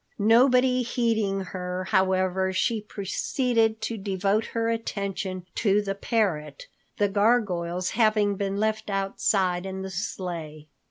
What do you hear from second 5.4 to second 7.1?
to the parrot, the